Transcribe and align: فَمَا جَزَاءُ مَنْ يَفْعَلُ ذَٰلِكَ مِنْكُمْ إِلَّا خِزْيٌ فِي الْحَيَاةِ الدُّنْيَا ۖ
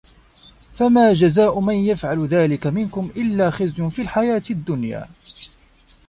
فَمَا 0.73 1.13
جَزَاءُ 1.13 1.59
مَنْ 1.61 1.75
يَفْعَلُ 1.75 2.25
ذَٰلِكَ 2.27 2.67
مِنْكُمْ 2.67 3.09
إِلَّا 3.17 3.49
خِزْيٌ 3.49 3.89
فِي 3.89 4.01
الْحَيَاةِ 4.01 4.43
الدُّنْيَا 4.49 5.05
ۖ 5.05 5.05